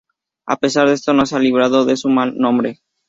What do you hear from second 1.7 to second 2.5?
de su mal